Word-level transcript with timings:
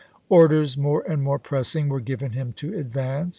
Orders 0.29 0.77
more 0.79 1.03
and 1.07 1.21
more 1.21 1.37
pressing 1.37 1.87
were 1.87 1.99
given 1.99 2.31
him 2.31 2.53
to 2.53 2.73
advance. 2.75 3.29